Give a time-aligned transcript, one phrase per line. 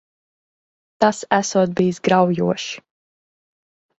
[1.03, 2.83] Tas esot bijis graujoši.